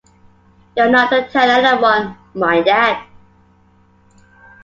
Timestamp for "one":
1.79-2.17